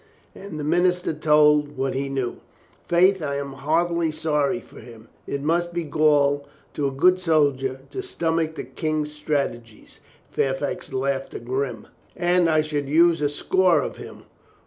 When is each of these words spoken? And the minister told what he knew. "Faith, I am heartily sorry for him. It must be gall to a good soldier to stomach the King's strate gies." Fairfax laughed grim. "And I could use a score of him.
And 0.33 0.59
the 0.59 0.63
minister 0.63 1.13
told 1.13 1.77
what 1.77 1.93
he 1.93 2.09
knew. 2.09 2.37
"Faith, 2.87 3.21
I 3.21 3.35
am 3.35 3.53
heartily 3.53 4.11
sorry 4.11 4.59
for 4.59 4.79
him. 4.79 5.09
It 5.27 5.43
must 5.43 5.73
be 5.75 5.83
gall 5.83 6.47
to 6.73 6.87
a 6.87 6.91
good 6.91 7.19
soldier 7.19 7.81
to 7.91 8.01
stomach 8.01 8.55
the 8.55 8.63
King's 8.63 9.11
strate 9.13 9.61
gies." 9.63 9.99
Fairfax 10.31 10.91
laughed 10.91 11.45
grim. 11.45 11.85
"And 12.15 12.49
I 12.49 12.63
could 12.63 12.89
use 12.89 13.21
a 13.21 13.29
score 13.29 13.81
of 13.83 13.97
him. 13.97 14.23